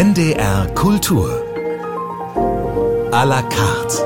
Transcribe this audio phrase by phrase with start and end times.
[0.00, 1.28] NDR Kultur.
[3.12, 3.98] À la carte.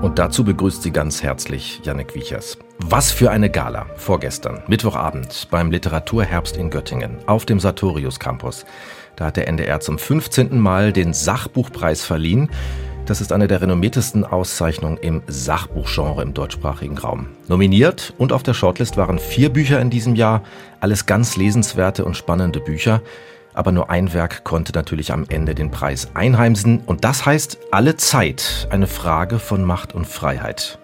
[0.00, 2.56] Und dazu begrüßt sie ganz herzlich Jannik Wiechers.
[2.78, 8.64] Was für eine Gala vorgestern, Mittwochabend, beim Literaturherbst in Göttingen, auf dem Sartorius Campus.
[9.16, 10.58] Da hat der NDR zum 15.
[10.58, 12.48] Mal den Sachbuchpreis verliehen.
[13.04, 17.26] Das ist eine der renommiertesten Auszeichnungen im Sachbuchgenre im deutschsprachigen Raum.
[17.48, 20.42] Nominiert und auf der Shortlist waren vier Bücher in diesem Jahr,
[20.80, 23.02] alles ganz lesenswerte und spannende Bücher.
[23.56, 26.82] Aber nur ein Werk konnte natürlich am Ende den Preis einheimsen.
[26.84, 30.78] Und das heißt Alle Zeit, eine Frage von Macht und Freiheit.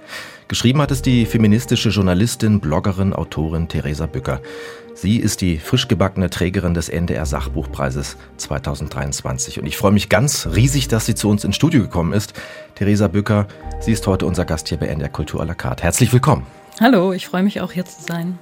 [0.48, 4.40] Geschrieben hat es die feministische Journalistin, Bloggerin, Autorin Theresa Bücker.
[4.94, 9.60] Sie ist die frisch gebackene Trägerin des NDR Sachbuchpreises 2023.
[9.60, 12.32] Und ich freue mich ganz riesig, dass sie zu uns ins Studio gekommen ist.
[12.74, 13.48] Theresa Bücker,
[13.80, 15.82] sie ist heute unser Gast hier bei NDR Kultur à la carte.
[15.82, 16.46] Herzlich willkommen.
[16.80, 18.38] Hallo, ich freue mich auch hier zu sein.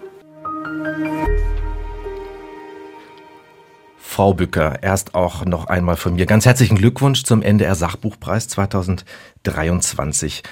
[4.10, 10.42] Frau Bücker, erst auch noch einmal von mir ganz herzlichen Glückwunsch zum NDR Sachbuchpreis 2023.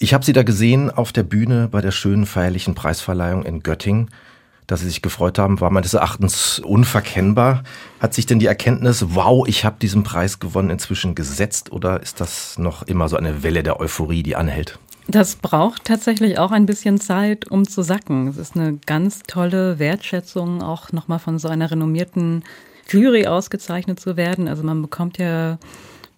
[0.00, 4.10] Ich habe Sie da gesehen auf der Bühne bei der schönen feierlichen Preisverleihung in Göttingen
[4.66, 7.62] dass Sie sich gefreut haben, war meines Erachtens unverkennbar.
[8.00, 12.20] Hat sich denn die Erkenntnis, wow, ich habe diesen Preis gewonnen, inzwischen gesetzt oder ist
[12.20, 14.78] das noch immer so eine Welle der Euphorie, die anhält?
[15.06, 18.28] Das braucht tatsächlich auch ein bisschen Zeit, um zu sacken.
[18.28, 22.44] Es ist eine ganz tolle Wertschätzung, auch nochmal von so einer renommierten
[22.88, 24.48] Jury ausgezeichnet zu werden.
[24.48, 25.58] Also man bekommt ja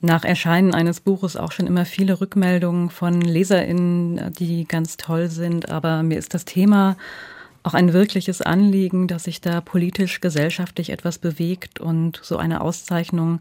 [0.00, 5.70] nach Erscheinen eines Buches auch schon immer viele Rückmeldungen von LeserInnen, die ganz toll sind.
[5.70, 6.96] Aber mir ist das Thema
[7.62, 13.40] auch ein wirkliches Anliegen, dass sich da politisch, gesellschaftlich etwas bewegt und so eine Auszeichnung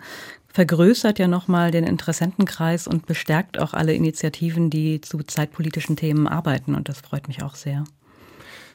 [0.52, 6.76] vergrößert ja nochmal den Interessentenkreis und bestärkt auch alle Initiativen, die zu zeitpolitischen Themen arbeiten
[6.76, 7.86] und das freut mich auch sehr.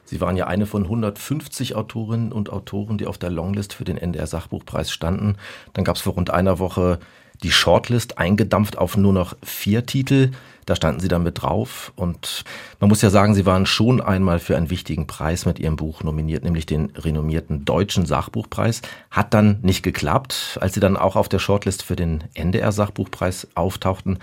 [0.05, 3.97] Sie waren ja eine von 150 Autorinnen und Autoren, die auf der Longlist für den
[3.97, 5.37] NDR Sachbuchpreis standen.
[5.73, 6.99] Dann gab es vor rund einer Woche
[7.43, 10.31] die Shortlist eingedampft auf nur noch vier Titel.
[10.65, 11.91] Da standen sie dann mit drauf.
[11.95, 12.43] Und
[12.79, 16.03] man muss ja sagen, sie waren schon einmal für einen wichtigen Preis mit ihrem Buch
[16.03, 18.81] nominiert, nämlich den renommierten Deutschen Sachbuchpreis.
[19.11, 20.57] Hat dann nicht geklappt.
[20.61, 24.19] Als sie dann auch auf der Shortlist für den NDR Sachbuchpreis auftauchten,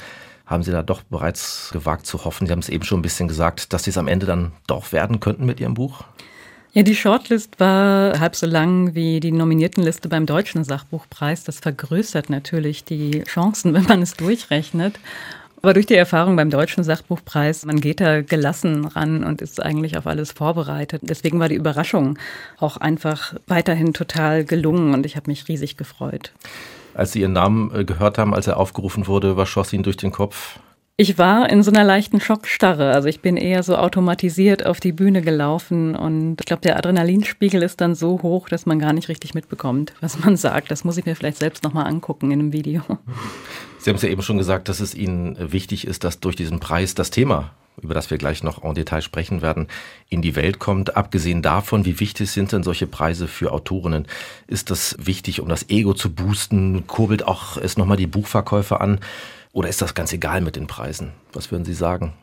[0.52, 2.46] haben sie da doch bereits gewagt zu hoffen.
[2.46, 4.92] Sie haben es eben schon ein bisschen gesagt, dass sie es am Ende dann doch
[4.92, 6.04] werden könnten mit ihrem Buch.
[6.74, 11.44] Ja, die Shortlist war halb so lang wie die Nominiertenliste beim Deutschen Sachbuchpreis.
[11.44, 14.98] Das vergrößert natürlich die Chancen, wenn man es durchrechnet.
[15.60, 19.96] Aber durch die Erfahrung beim Deutschen Sachbuchpreis, man geht da gelassen ran und ist eigentlich
[19.96, 21.02] auf alles vorbereitet.
[21.04, 22.18] Deswegen war die Überraschung
[22.58, 26.32] auch einfach weiterhin total gelungen und ich habe mich riesig gefreut.
[26.94, 29.97] Als Sie Ihren Namen äh, gehört haben, als er aufgerufen wurde, was schoss Ihnen durch
[29.97, 30.58] den Kopf?
[30.98, 32.92] Ich war in so einer leichten Schockstarre.
[32.92, 37.62] Also ich bin eher so automatisiert auf die Bühne gelaufen und ich glaube, der Adrenalinspiegel
[37.62, 40.70] ist dann so hoch, dass man gar nicht richtig mitbekommt, was man sagt.
[40.70, 42.82] Das muss ich mir vielleicht selbst nochmal angucken in einem Video.
[43.78, 46.60] Sie haben es ja eben schon gesagt, dass es Ihnen wichtig ist, dass durch diesen
[46.60, 47.50] Preis das Thema
[47.81, 49.69] über das wir gleich noch en Detail sprechen werden,
[50.09, 50.97] in die Welt kommt.
[50.97, 54.06] Abgesehen davon, wie wichtig sind denn solche Preise für Autorinnen?
[54.47, 56.87] Ist das wichtig, um das Ego zu boosten?
[56.87, 59.00] Kurbelt auch es nochmal die Buchverkäufe an?
[59.53, 61.12] Oder ist das ganz egal mit den Preisen?
[61.33, 62.15] Was würden Sie sagen?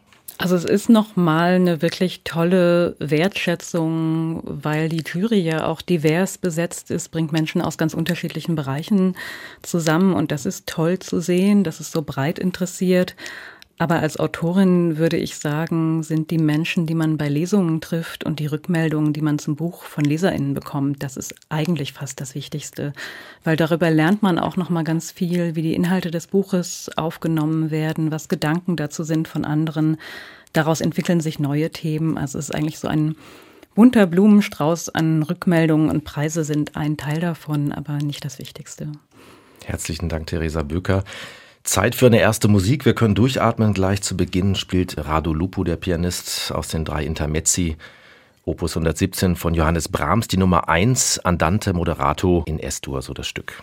[0.42, 6.92] Also es ist nochmal eine wirklich tolle Wertschätzung, weil die Jury ja auch divers besetzt
[6.92, 9.18] ist, bringt Menschen aus ganz unterschiedlichen Bereichen
[9.64, 13.18] zusammen und das ist toll zu sehen, dass es so breit interessiert.
[13.82, 18.40] Aber als Autorin würde ich sagen, sind die Menschen, die man bei Lesungen trifft und
[18.40, 22.92] die Rückmeldungen, die man zum Buch von LeserInnen bekommt, das ist eigentlich fast das Wichtigste.
[23.46, 28.12] Weil darüber lernt man auch nochmal ganz viel, wie die Inhalte des Buches aufgenommen werden,
[28.12, 29.96] was Gedanken dazu sind von anderen.
[30.52, 32.18] Daraus entwickeln sich neue Themen.
[32.18, 33.16] Also es ist eigentlich so ein
[33.76, 38.92] bunter Blumenstrauß an Rückmeldungen und Preise sind ein Teil davon, aber nicht das Wichtigste.
[39.64, 41.06] Herzlichen Dank, Theresa Böker.
[41.70, 42.86] Zeit für eine erste Musik.
[42.86, 43.76] Wir können durchatmen.
[43.76, 47.78] Gleich zu Beginn spielt Rado Lupo, der Pianist aus den drei Intermezzi,
[48.44, 53.62] Opus 117 von Johannes Brahms, die Nummer 1, Andante Moderato in S-Dur, so das Stück.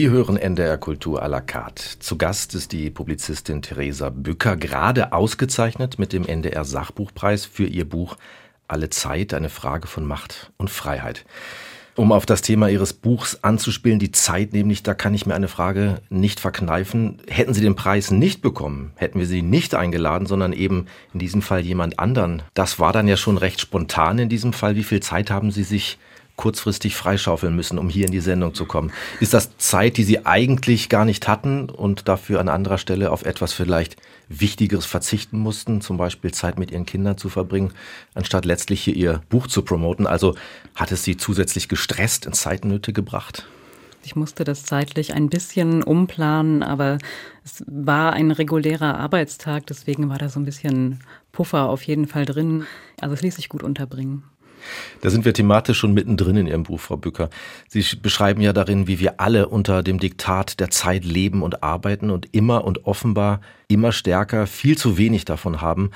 [0.00, 1.98] Sie hören NDR Kultur à la carte.
[1.98, 7.86] Zu Gast ist die Publizistin Theresa Bücker, gerade ausgezeichnet mit dem NDR Sachbuchpreis für ihr
[7.86, 8.16] Buch
[8.66, 11.26] Alle Zeit, eine Frage von Macht und Freiheit.
[11.96, 15.48] Um auf das Thema Ihres Buchs anzuspielen, die Zeit nämlich, da kann ich mir eine
[15.48, 17.18] Frage nicht verkneifen.
[17.28, 21.42] Hätten Sie den Preis nicht bekommen, hätten wir Sie nicht eingeladen, sondern eben in diesem
[21.42, 22.42] Fall jemand anderen.
[22.54, 24.76] Das war dann ja schon recht spontan in diesem Fall.
[24.76, 25.98] Wie viel Zeit haben Sie sich
[26.40, 28.92] kurzfristig freischaufeln müssen, um hier in die Sendung zu kommen.
[29.20, 33.26] Ist das Zeit, die Sie eigentlich gar nicht hatten und dafür an anderer Stelle auf
[33.26, 33.96] etwas vielleicht
[34.30, 37.72] Wichtigeres verzichten mussten, zum Beispiel Zeit mit Ihren Kindern zu verbringen,
[38.14, 40.06] anstatt letztlich hier Ihr Buch zu promoten?
[40.06, 40.34] Also
[40.74, 43.46] hat es Sie zusätzlich gestresst, in Zeitnöte gebracht?
[44.02, 46.96] Ich musste das zeitlich ein bisschen umplanen, aber
[47.44, 51.00] es war ein regulärer Arbeitstag, deswegen war da so ein bisschen
[51.32, 52.64] Puffer auf jeden Fall drin.
[52.98, 54.24] Also es ließ sich gut unterbringen.
[55.00, 57.30] Da sind wir thematisch schon mittendrin in Ihrem Buch, Frau Bücker.
[57.68, 62.10] Sie beschreiben ja darin, wie wir alle unter dem Diktat der Zeit leben und arbeiten
[62.10, 65.90] und immer und offenbar immer stärker viel zu wenig davon haben.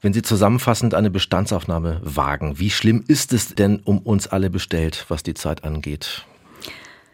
[0.00, 5.06] Wenn Sie zusammenfassend eine Bestandsaufnahme wagen, wie schlimm ist es denn um uns alle bestellt,
[5.08, 6.26] was die Zeit angeht?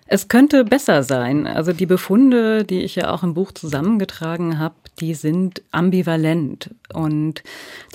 [0.07, 1.47] Es könnte besser sein.
[1.47, 6.75] Also die Befunde, die ich ja auch im Buch zusammengetragen habe, die sind ambivalent.
[6.93, 7.43] Und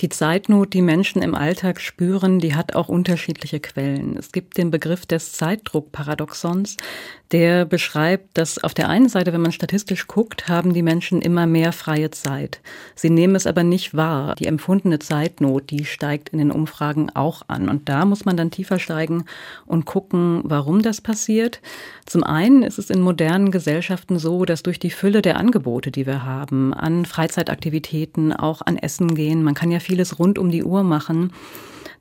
[0.00, 4.16] die Zeitnot, die Menschen im Alltag spüren, die hat auch unterschiedliche Quellen.
[4.16, 6.76] Es gibt den Begriff des Zeitdruckparadoxons,
[7.34, 11.48] der beschreibt, dass auf der einen Seite, wenn man statistisch guckt, haben die Menschen immer
[11.48, 12.60] mehr freie Zeit.
[12.94, 14.36] Sie nehmen es aber nicht wahr.
[14.36, 17.68] Die empfundene Zeitnot, die steigt in den Umfragen auch an.
[17.68, 19.24] Und da muss man dann tiefer steigen
[19.66, 21.60] und gucken, warum das passiert.
[22.06, 26.06] Zum einen ist es in modernen Gesellschaften so, dass durch die Fülle der Angebote, die
[26.06, 30.62] wir haben, an Freizeitaktivitäten, auch an Essen gehen, man kann ja vieles rund um die
[30.62, 31.32] Uhr machen,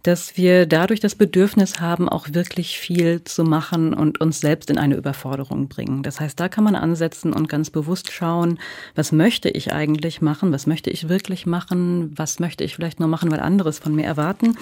[0.03, 4.77] dass wir dadurch das Bedürfnis haben, auch wirklich viel zu machen und uns selbst in
[4.77, 6.03] eine Überforderung bringen.
[6.03, 8.59] Das heißt, da kann man ansetzen und ganz bewusst schauen,
[8.95, 13.09] was möchte ich eigentlich machen, was möchte ich wirklich machen, was möchte ich vielleicht nur
[13.09, 14.57] machen, weil anderes von mir erwarten.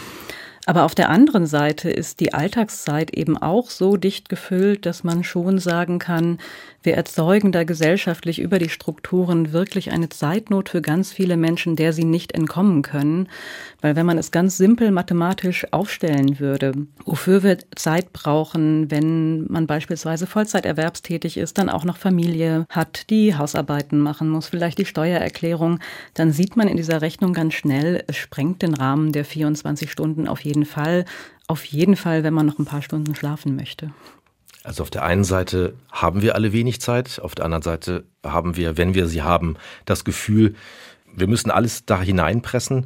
[0.68, 5.24] Aber auf der anderen Seite ist die Alltagszeit eben auch so dicht gefüllt, dass man
[5.24, 6.38] schon sagen kann,
[6.84, 11.94] wir erzeugen da gesellschaftlich über die Strukturen wirklich eine Zeitnot für ganz viele Menschen, der
[11.94, 13.28] sie nicht entkommen können.
[13.82, 16.74] Weil wenn man es ganz simpel mathematisch aufstellen würde,
[17.06, 23.36] wofür wir Zeit brauchen, wenn man beispielsweise Vollzeiterwerbstätig ist, dann auch noch Familie hat, die
[23.36, 25.80] Hausarbeiten machen muss, vielleicht die Steuererklärung,
[26.14, 30.28] dann sieht man in dieser Rechnung ganz schnell, es sprengt den Rahmen der 24 Stunden
[30.28, 31.06] auf jeden Fall.
[31.48, 33.92] Auf jeden Fall, wenn man noch ein paar Stunden schlafen möchte.
[34.64, 38.56] Also auf der einen Seite haben wir alle wenig Zeit, auf der anderen Seite haben
[38.58, 40.56] wir, wenn wir sie haben, das Gefühl,
[41.14, 42.86] wir müssen alles da hineinpressen.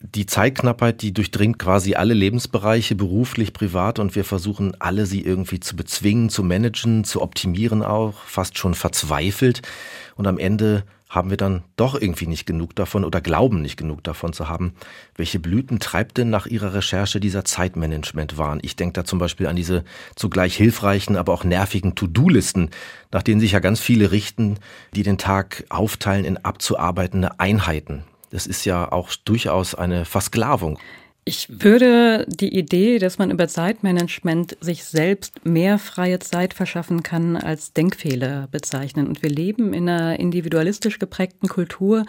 [0.00, 5.58] Die Zeitknappheit, die durchdringt quasi alle Lebensbereiche, beruflich, privat, und wir versuchen alle sie irgendwie
[5.58, 9.62] zu bezwingen, zu managen, zu optimieren auch, fast schon verzweifelt.
[10.14, 14.04] Und am Ende haben wir dann doch irgendwie nicht genug davon oder glauben nicht genug
[14.04, 14.74] davon zu haben.
[15.16, 18.60] Welche Blüten treibt denn nach Ihrer Recherche dieser Zeitmanagement-Wahn?
[18.62, 19.84] Ich denke da zum Beispiel an diese
[20.16, 22.70] zugleich hilfreichen, aber auch nervigen To-Do-Listen,
[23.10, 24.58] nach denen sich ja ganz viele richten,
[24.94, 28.04] die den Tag aufteilen in abzuarbeitende Einheiten.
[28.30, 30.78] Das ist ja auch durchaus eine Versklavung.
[31.28, 37.36] Ich würde die Idee, dass man über Zeitmanagement sich selbst mehr freie Zeit verschaffen kann,
[37.36, 39.06] als Denkfehler bezeichnen.
[39.06, 42.06] Und wir leben in einer individualistisch geprägten Kultur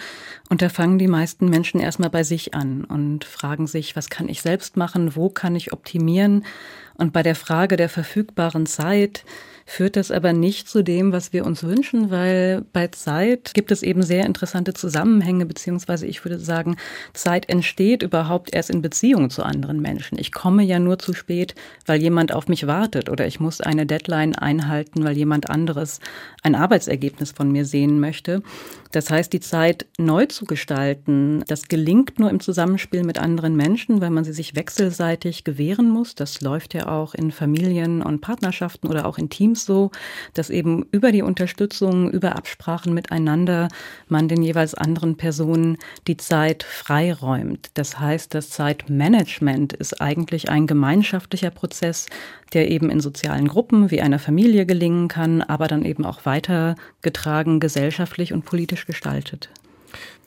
[0.47, 4.29] und da fangen die meisten Menschen erstmal bei sich an und fragen sich, was kann
[4.29, 6.45] ich selbst machen, wo kann ich optimieren?
[6.93, 9.25] Und bei der Frage der verfügbaren Zeit
[9.69, 13.83] führt das aber nicht zu dem, was wir uns wünschen, weil bei Zeit gibt es
[13.83, 16.75] eben sehr interessante Zusammenhänge, beziehungsweise ich würde sagen,
[17.13, 20.17] Zeit entsteht überhaupt erst in Beziehung zu anderen Menschen.
[20.17, 21.53] Ich komme ja nur zu spät,
[21.85, 25.99] weil jemand auf mich wartet oder ich muss eine Deadline einhalten, weil jemand anderes
[26.41, 28.41] ein Arbeitsergebnis von mir sehen möchte.
[28.91, 34.01] Das heißt, die Zeit neu zu gestalten, das gelingt nur im Zusammenspiel mit anderen Menschen,
[34.01, 36.15] weil man sie sich wechselseitig gewähren muss.
[36.15, 39.91] Das läuft ja auch in Familien und Partnerschaften oder auch in Teams so,
[40.33, 43.67] dass eben über die Unterstützung, über Absprachen miteinander
[44.07, 45.77] man den jeweils anderen Personen
[46.07, 47.69] die Zeit freiräumt.
[47.75, 52.07] Das heißt, das Zeitmanagement ist eigentlich ein gemeinschaftlicher Prozess,
[52.53, 57.59] der eben in sozialen Gruppen wie einer Familie gelingen kann, aber dann eben auch weitergetragen
[57.59, 59.49] gesellschaftlich und politisch gestaltet.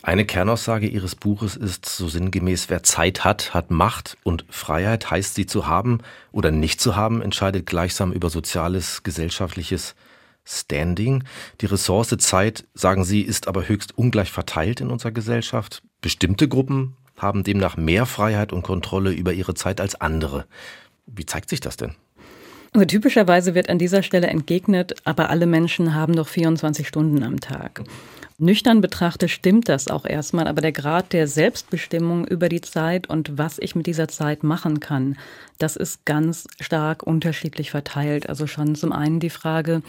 [0.04, 5.37] Eine Kernaussage Ihres Buches ist so sinngemäß, wer Zeit hat, hat Macht und Freiheit heißt
[5.37, 5.99] sie zu haben
[6.32, 9.94] oder nicht zu haben, entscheidet gleichsam über soziales, gesellschaftliches
[10.44, 11.23] Standing.
[11.61, 15.82] Die Ressource Zeit, sagen Sie, ist aber höchst ungleich verteilt in unserer Gesellschaft.
[16.00, 20.47] Bestimmte Gruppen haben demnach mehr Freiheit und Kontrolle über ihre Zeit als andere.
[21.06, 21.94] Wie zeigt sich das denn?
[22.73, 27.38] Also typischerweise wird an dieser Stelle entgegnet, aber alle Menschen haben doch 24 Stunden am
[27.38, 27.82] Tag.
[28.43, 33.39] Nüchtern betrachtet stimmt das auch erstmal, aber der Grad der Selbstbestimmung über die Zeit und
[33.39, 35.17] was ich mit dieser Zeit machen kann,
[35.59, 38.29] das ist ganz stark unterschiedlich verteilt.
[38.29, 39.81] Also schon zum einen die Frage,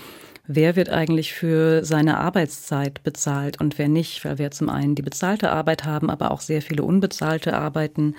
[0.46, 5.02] wer wird eigentlich für seine Arbeitszeit bezahlt und wer nicht, weil wir zum einen die
[5.02, 8.16] bezahlte Arbeit haben, aber auch sehr viele unbezahlte Arbeiten,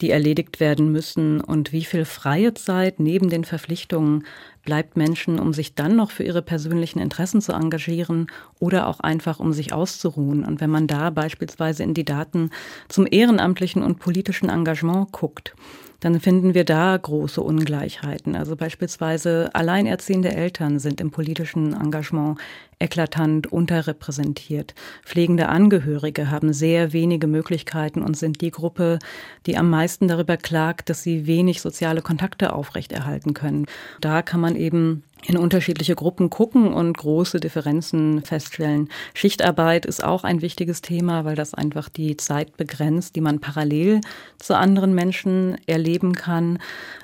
[0.00, 4.24] die erledigt werden müssen und wie viel freie Zeit neben den Verpflichtungen
[4.64, 8.26] bleibt Menschen, um sich dann noch für ihre persönlichen Interessen zu engagieren
[8.58, 10.44] oder auch einfach um sich auszuruhen.
[10.44, 12.50] Und wenn man da beispielsweise in die Daten
[12.88, 15.54] zum ehrenamtlichen und politischen Engagement guckt,
[16.06, 18.36] dann finden wir da große Ungleichheiten.
[18.36, 22.38] Also beispielsweise alleinerziehende Eltern sind im politischen Engagement
[22.78, 24.76] eklatant unterrepräsentiert.
[25.04, 29.00] Pflegende Angehörige haben sehr wenige Möglichkeiten und sind die Gruppe,
[29.46, 33.66] die am meisten darüber klagt, dass sie wenig soziale Kontakte aufrechterhalten können.
[34.00, 38.88] Da kann man eben in unterschiedliche Gruppen gucken und große Differenzen feststellen.
[39.14, 44.00] Schichtarbeit ist auch ein wichtiges Thema, weil das einfach die Zeit begrenzt, die man parallel
[44.38, 46.58] zu anderen Menschen erleben kann.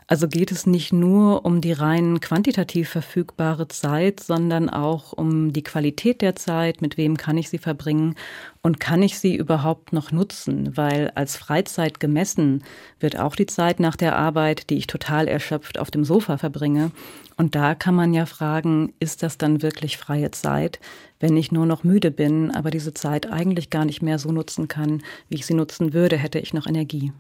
[0.07, 5.63] Also geht es nicht nur um die rein quantitativ verfügbare Zeit, sondern auch um die
[5.63, 8.15] Qualität der Zeit, mit wem kann ich sie verbringen
[8.63, 12.63] und kann ich sie überhaupt noch nutzen, weil als Freizeit gemessen
[13.01, 16.93] wird auch die Zeit nach der Arbeit, die ich total erschöpft auf dem Sofa verbringe.
[17.37, 20.79] Und da kann man ja fragen, ist das dann wirklich freie Zeit,
[21.19, 24.69] wenn ich nur noch müde bin, aber diese Zeit eigentlich gar nicht mehr so nutzen
[24.69, 27.13] kann, wie ich sie nutzen würde, hätte ich noch Energie.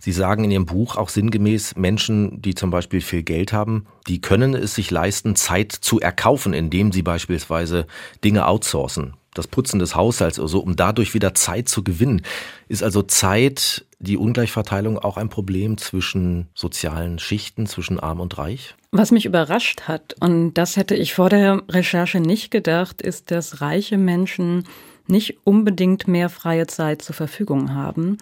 [0.00, 4.20] Sie sagen in Ihrem Buch auch sinngemäß, Menschen, die zum Beispiel viel Geld haben, die
[4.20, 7.86] können es sich leisten, Zeit zu erkaufen, indem sie beispielsweise
[8.24, 9.14] Dinge outsourcen.
[9.34, 12.22] Das Putzen des Haushalts oder so, um dadurch wieder Zeit zu gewinnen.
[12.68, 18.74] Ist also Zeit, die Ungleichverteilung auch ein Problem zwischen sozialen Schichten, zwischen Arm und Reich?
[18.92, 23.60] Was mich überrascht hat, und das hätte ich vor der Recherche nicht gedacht, ist, dass
[23.60, 24.64] reiche Menschen
[25.06, 28.18] nicht unbedingt mehr freie Zeit zur Verfügung haben,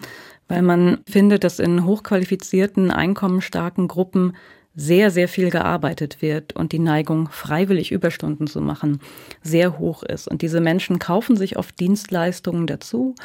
[0.47, 4.33] weil man findet, dass in hochqualifizierten, einkommensstarken Gruppen
[4.75, 9.01] sehr, sehr viel gearbeitet wird und die Neigung, freiwillig Überstunden zu machen,
[9.41, 10.27] sehr hoch ist.
[10.27, 13.15] Und diese Menschen kaufen sich oft Dienstleistungen dazu,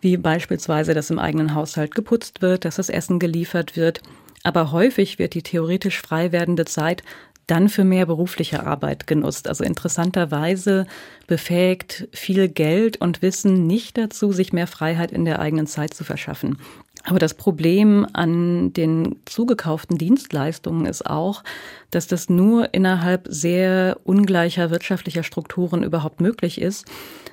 [0.00, 4.00] wie beispielsweise, dass im eigenen Haushalt geputzt wird, dass das Essen geliefert wird.
[4.42, 7.02] Aber häufig wird die theoretisch frei werdende Zeit
[7.50, 9.48] dann für mehr berufliche Arbeit genutzt.
[9.48, 10.86] Also interessanterweise
[11.26, 16.04] befähigt viel Geld und Wissen nicht dazu, sich mehr Freiheit in der eigenen Zeit zu
[16.04, 16.58] verschaffen.
[17.04, 21.42] Aber das Problem an den zugekauften Dienstleistungen ist auch,
[21.90, 26.86] dass das nur innerhalb sehr ungleicher wirtschaftlicher Strukturen überhaupt möglich ist,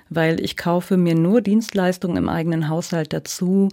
[0.10, 3.70] weil ich kaufe mir nur Dienstleistungen im eigenen Haushalt dazu,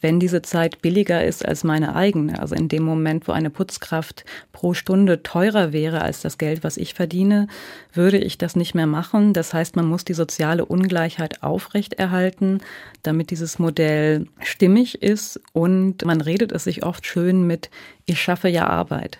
[0.00, 2.40] wenn diese Zeit billiger ist als meine eigene.
[2.40, 6.76] Also in dem Moment, wo eine Putzkraft pro Stunde teurer wäre als das Geld, was
[6.76, 7.48] ich verdiene,
[7.92, 9.32] würde ich das nicht mehr machen.
[9.32, 12.60] Das heißt, man muss die soziale Ungleichheit aufrechterhalten,
[13.02, 17.70] damit dieses Modell stimmig ist und man redet es sich oft schön mit,
[18.08, 19.18] ich schaffe ja Arbeit.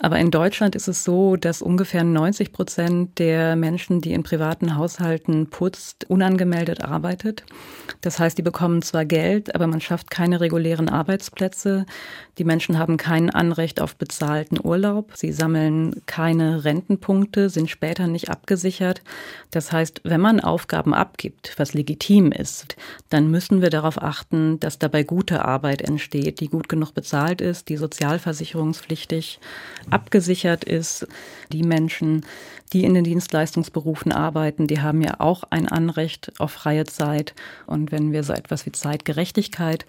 [0.00, 4.76] Aber in Deutschland ist es so, dass ungefähr 90 Prozent der Menschen, die in privaten
[4.76, 7.44] Haushalten putzt, unangemeldet arbeitet.
[8.00, 11.86] Das heißt, die bekommen zwar Geld, aber man schafft keine regulären Arbeitsplätze.
[12.38, 15.12] Die Menschen haben kein Anrecht auf bezahlten Urlaub.
[15.14, 19.02] Sie sammeln keine Rentenpunkte, sind später nicht abgesichert.
[19.50, 22.76] Das heißt, wenn man Aufgaben abgibt, was legitim ist,
[23.08, 27.68] dann müssen wir darauf achten, dass dabei gute Arbeit entsteht, die gut genug bezahlt ist,
[27.68, 29.38] die sozialversicherungspflichtig
[29.90, 31.06] abgesichert ist.
[31.52, 32.24] Die Menschen,
[32.72, 37.34] die in den Dienstleistungsberufen arbeiten, die haben ja auch ein Anrecht auf freie Zeit.
[37.66, 39.86] Und wenn wir so etwas wie Zeitgerechtigkeit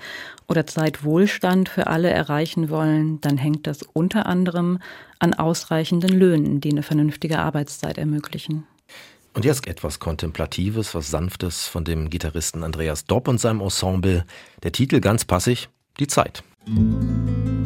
[0.47, 4.79] oder Zeitwohlstand für alle erreichen wollen, dann hängt das unter anderem
[5.19, 8.67] an ausreichenden Löhnen, die eine vernünftige Arbeitszeit ermöglichen.
[9.33, 14.25] Und jetzt etwas Kontemplatives, was Sanftes von dem Gitarristen Andreas Dopp und seinem Ensemble.
[14.63, 15.67] Der Titel ganz passig,
[15.99, 16.43] die Zeit.
[16.65, 17.64] Musik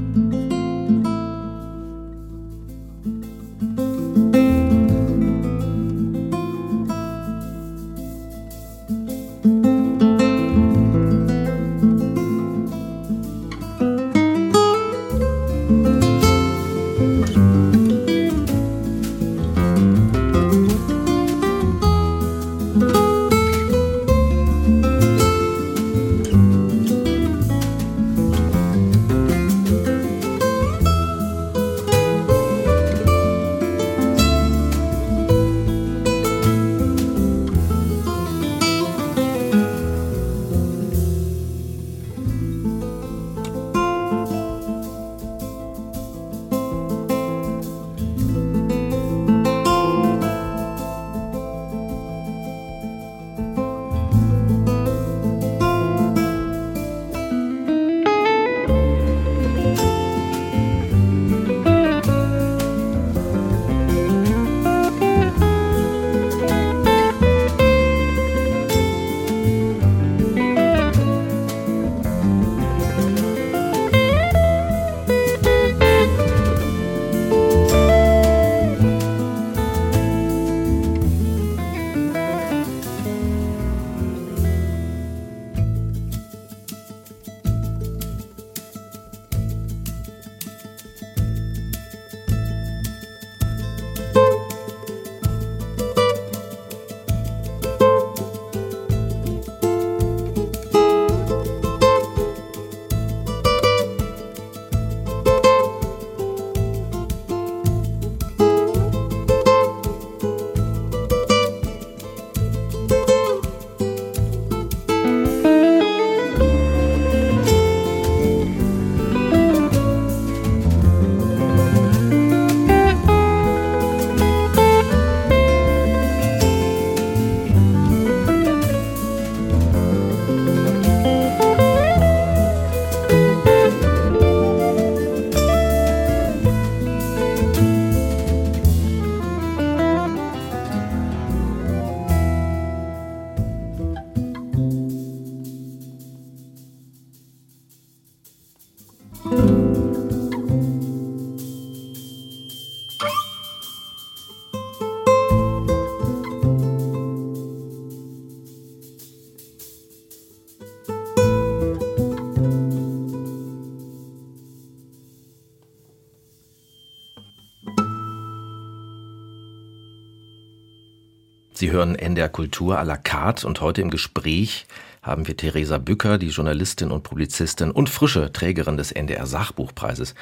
[171.59, 174.65] Sie hören NDR Kultur à la carte und heute im Gespräch
[175.01, 180.15] haben wir Theresa Bücker, die Journalistin und Publizistin und frische Trägerin des NDR Sachbuchpreises.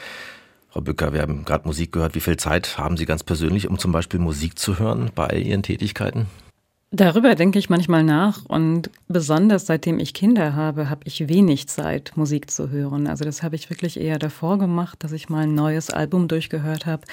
[0.71, 2.15] Frau Bücker, wir haben gerade Musik gehört.
[2.15, 5.61] Wie viel Zeit haben Sie ganz persönlich, um zum Beispiel Musik zu hören bei Ihren
[5.61, 6.25] Tätigkeiten?
[6.91, 12.13] Darüber denke ich manchmal nach und besonders seitdem ich Kinder habe, habe ich wenig Zeit,
[12.15, 13.07] Musik zu hören.
[13.07, 16.85] Also das habe ich wirklich eher davor gemacht, dass ich mal ein neues Album durchgehört
[16.85, 17.03] habe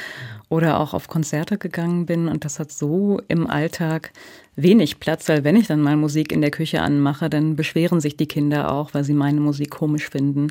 [0.49, 4.13] oder auch auf Konzerte gegangen bin und das hat so im Alltag
[4.57, 8.17] wenig Platz, weil wenn ich dann mal Musik in der Küche anmache, dann beschweren sich
[8.17, 10.51] die Kinder auch, weil sie meine Musik komisch finden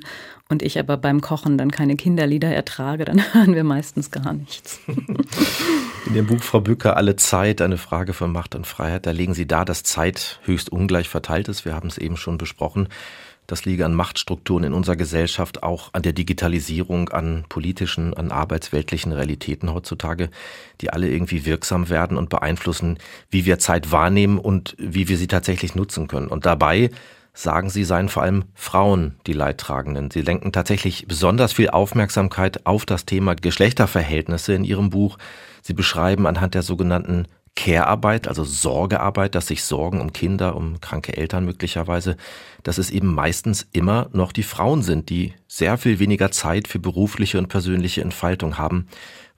[0.50, 4.80] und ich aber beim Kochen dann keine Kinderlieder ertrage, dann hören wir meistens gar nichts.
[6.06, 9.34] In Ihrem Buch Frau Bücker Alle Zeit, eine Frage von Macht und Freiheit, da legen
[9.34, 11.64] Sie dar, dass Zeit höchst ungleich verteilt ist.
[11.64, 12.90] Wir haben es eben schon besprochen.
[13.48, 19.12] Das liege an Machtstrukturen in unserer Gesellschaft, auch an der Digitalisierung, an politischen, an arbeitsweltlichen
[19.12, 20.30] Realitäten heutzutage,
[20.82, 22.98] die alle irgendwie wirksam werden und beeinflussen,
[23.30, 26.28] wie wir Zeit wahrnehmen und wie wir sie tatsächlich nutzen können.
[26.28, 26.90] Und dabei
[27.34, 30.12] sagen sie, seien vor allem Frauen die Leidtragenden.
[30.12, 35.18] Sie lenken tatsächlich besonders viel Aufmerksamkeit auf das Thema Geschlechterverhältnisse in ihrem Buch.
[35.62, 41.16] Sie beschreiben anhand der sogenannten Care-Arbeit, also Sorgearbeit, dass sich Sorgen um Kinder, um kranke
[41.16, 42.18] Eltern möglicherweise,
[42.64, 46.80] dass es eben meistens immer noch die Frauen sind, die sehr viel weniger Zeit für
[46.80, 48.88] berufliche und persönliche Entfaltung haben,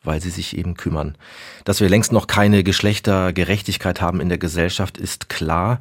[0.03, 1.17] weil sie sich eben kümmern.
[1.65, 5.79] Dass wir längst noch keine Geschlechtergerechtigkeit haben in der Gesellschaft, ist klar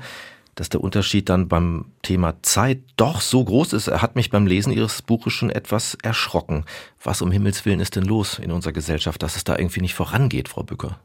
[0.54, 3.88] dass der Unterschied dann beim Thema Zeit doch so groß ist.
[3.88, 6.64] Er hat mich beim Lesen Ihres Buches schon etwas erschrocken.
[7.02, 9.94] Was um Himmels Willen ist denn los in unserer Gesellschaft, dass es da irgendwie nicht
[9.94, 10.98] vorangeht, Frau Bücker?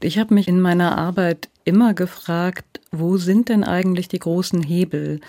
[0.00, 5.20] Ich habe mich in meiner Arbeit immer gefragt, wo sind denn eigentlich die großen Hebel?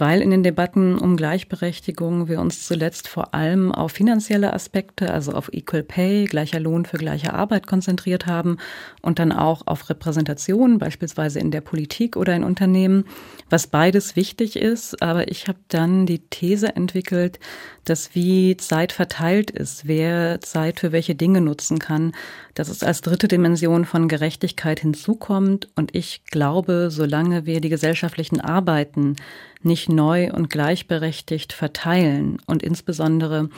[0.00, 5.32] Weil in den Debatten um Gleichberechtigung wir uns zuletzt vor allem auf finanzielle Aspekte, also
[5.32, 8.56] auf Equal Pay, gleicher Lohn für gleiche Arbeit konzentriert haben
[9.02, 13.04] und dann auch auf Repräsentation, beispielsweise in der Politik oder in Unternehmen,
[13.50, 15.02] was beides wichtig ist.
[15.02, 17.38] Aber ich habe dann die These entwickelt,
[17.84, 22.12] dass wie Zeit verteilt ist, wer Zeit für welche Dinge nutzen kann,
[22.54, 25.68] dass es als dritte Dimension von Gerechtigkeit hinzukommt.
[25.76, 29.16] Und ich glaube, solange wir die gesellschaftlichen Arbeiten
[29.62, 33.48] nicht neu und gleichberechtigt verteilen und insbesondere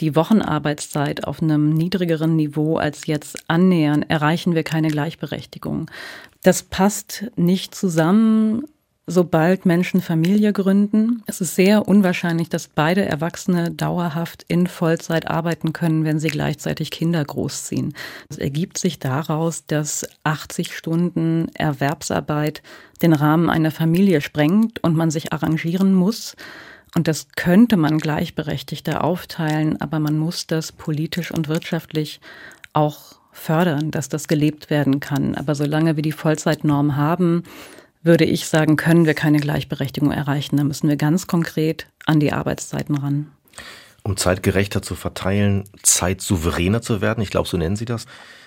[0.00, 5.90] die Wochenarbeitszeit auf einem niedrigeren Niveau als jetzt annähern, erreichen wir keine Gleichberechtigung.
[6.42, 8.64] Das passt nicht zusammen
[9.06, 11.22] sobald Menschen Familie gründen.
[11.26, 16.90] Es ist sehr unwahrscheinlich, dass beide Erwachsene dauerhaft in Vollzeit arbeiten können, wenn sie gleichzeitig
[16.90, 17.94] Kinder großziehen.
[18.28, 22.62] Es ergibt sich daraus, dass 80 Stunden Erwerbsarbeit
[23.02, 26.36] den Rahmen einer Familie sprengt und man sich arrangieren muss.
[26.94, 32.20] Und das könnte man gleichberechtigter aufteilen, aber man muss das politisch und wirtschaftlich
[32.72, 35.34] auch fördern, dass das gelebt werden kann.
[35.34, 37.44] Aber solange wir die Vollzeitnorm haben,
[38.02, 40.56] würde ich sagen, können wir keine Gleichberechtigung erreichen.
[40.56, 43.30] Da müssen wir ganz konkret an die Arbeitszeiten ran.
[44.02, 48.06] Um Zeit gerechter zu verteilen, Zeit souveräner zu werden, ich glaube, so nennen Sie das,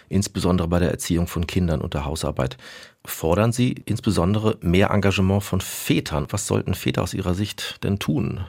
[0.09, 2.57] insbesondere bei der Erziehung von Kindern und der Hausarbeit.
[3.05, 6.27] Fordern Sie insbesondere mehr Engagement von Vätern.
[6.29, 8.41] Was sollten Väter aus Ihrer Sicht denn tun?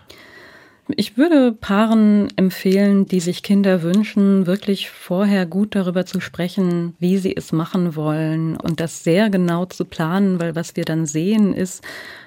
[0.95, 7.19] Ich würde Paaren empfehlen, die sich Kinder wünschen, wirklich vorher gut darüber zu sprechen, wie
[7.19, 11.55] sie es machen wollen und das sehr genau zu planen, weil was wir dann sehen
[11.55, 11.83] ist,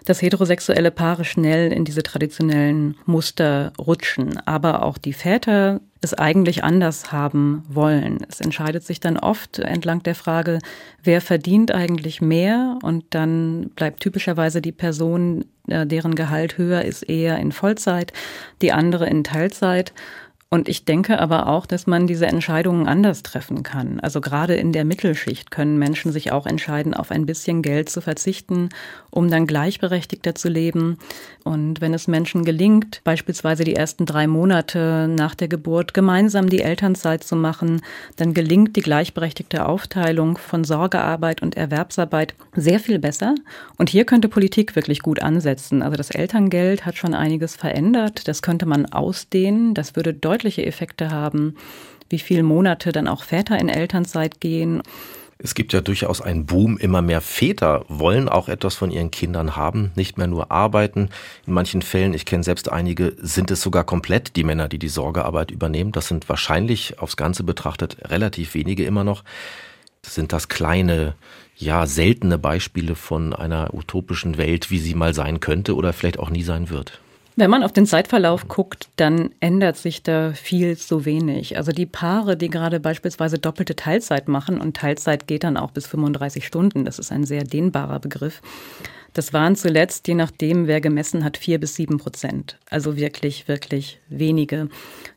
[0.06, 6.64] dass heterosexuelle Paare schnell in diese traditionellen Muster rutschen, aber auch die Väter es eigentlich
[6.64, 8.20] anders haben wollen.
[8.30, 10.60] Es entscheidet sich dann oft entlang der Frage,
[11.04, 17.04] wer verdient eigentlich mehr und dann bleibt typischerweise die Person, äh, deren Gehalt höher ist,
[17.04, 18.14] eher in Vollzeit,
[18.62, 19.94] die andere in Teilzeit.
[20.52, 24.00] Und ich denke aber auch, dass man diese Entscheidungen anders treffen kann.
[24.00, 28.02] Also gerade in der Mittelschicht können Menschen sich auch entscheiden, auf ein bisschen Geld zu
[28.02, 28.70] verzichten,
[29.12, 30.98] um dann gleichberechtigter zu leben.
[31.44, 36.62] Und wenn es Menschen gelingt, beispielsweise die ersten drei Monate nach der Geburt gemeinsam die
[36.62, 37.82] Elternzeit zu machen,
[38.16, 43.36] dann gelingt die gleichberechtigte Aufteilung von Sorgearbeit und Erwerbsarbeit sehr viel besser.
[43.78, 45.84] Und hier könnte Politik wirklich gut ansetzen.
[45.84, 48.28] Also das Elterngeld hat schon einiges verändert.
[48.28, 49.76] Das könnte man ausdehnen.
[49.76, 51.56] Das würde deutlich deutliche Effekte haben,
[52.10, 54.82] wie viele Monate dann auch Väter in Elternzeit gehen.
[55.38, 56.78] Es gibt ja durchaus einen Boom.
[56.78, 61.10] Immer mehr Väter wollen auch etwas von ihren Kindern haben, nicht mehr nur arbeiten.
[61.46, 64.90] In manchen Fällen, ich kenne selbst einige, sind es sogar komplett die Männer, die die
[64.90, 65.92] Sorgearbeit übernehmen.
[65.92, 69.24] Das sind wahrscheinlich aufs Ganze betrachtet relativ wenige immer noch.
[70.02, 71.16] Sind das kleine,
[71.58, 76.30] ja, seltene Beispiele von einer utopischen Welt, wie sie mal sein könnte oder vielleicht auch
[76.30, 77.00] nie sein wird?
[77.40, 81.56] Wenn man auf den Zeitverlauf guckt, dann ändert sich da viel zu wenig.
[81.56, 85.88] Also die Paare, die gerade beispielsweise doppelte Teilzeit machen und Teilzeit geht dann auch bis
[85.88, 88.42] 35 Stunden, das ist ein sehr dehnbarer Begriff.
[89.14, 92.58] Das waren zuletzt, je nachdem, wer gemessen hat, vier bis sieben Prozent.
[92.70, 94.68] Also wirklich, wirklich wenige,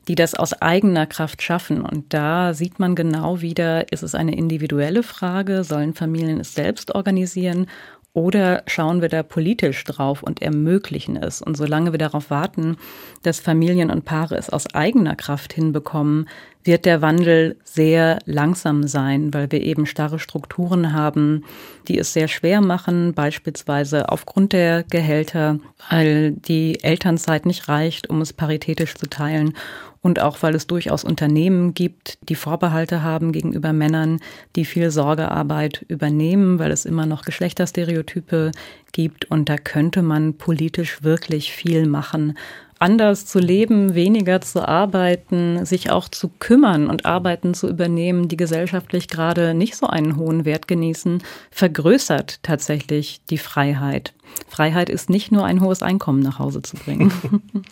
[0.06, 1.80] die das aus eigener Kraft schaffen.
[1.80, 6.94] Und da sieht man genau wieder, ist es eine individuelle Frage, sollen Familien es selbst
[6.94, 7.66] organisieren
[8.14, 11.40] oder schauen wir da politisch drauf und ermöglichen es?
[11.40, 12.76] Und solange wir darauf warten,
[13.22, 16.28] dass Familien und Paare es aus eigener Kraft hinbekommen,
[16.64, 21.44] wird der Wandel sehr langsam sein, weil wir eben starre Strukturen haben,
[21.88, 25.58] die es sehr schwer machen, beispielsweise aufgrund der Gehälter,
[25.90, 29.54] weil die Elternzeit nicht reicht, um es paritätisch zu teilen
[30.02, 34.18] und auch weil es durchaus Unternehmen gibt, die Vorbehalte haben gegenüber Männern,
[34.56, 38.50] die viel Sorgearbeit übernehmen, weil es immer noch Geschlechterstereotype
[38.90, 39.30] gibt.
[39.30, 42.36] Und da könnte man politisch wirklich viel machen
[42.82, 48.36] anders zu leben, weniger zu arbeiten, sich auch zu kümmern und Arbeiten zu übernehmen, die
[48.36, 54.14] gesellschaftlich gerade nicht so einen hohen Wert genießen, vergrößert tatsächlich die Freiheit.
[54.48, 57.12] Freiheit ist nicht nur ein hohes Einkommen nach Hause zu bringen.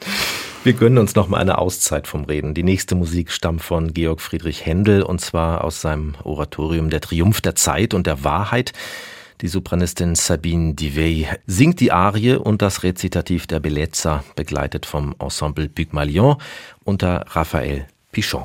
[0.62, 2.54] Wir gönnen uns noch mal eine Auszeit vom Reden.
[2.54, 7.40] Die nächste Musik stammt von Georg Friedrich Händel und zwar aus seinem Oratorium Der Triumph
[7.40, 8.72] der Zeit und der Wahrheit.
[9.40, 15.68] Die Sopranistin Sabine Divey singt die Arie und das Rezitativ der Bellezza, begleitet vom Ensemble
[15.68, 16.36] Pygmalion
[16.84, 18.44] unter Raphael Pichon.